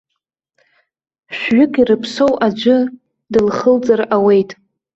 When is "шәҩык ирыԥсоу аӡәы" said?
1.37-2.77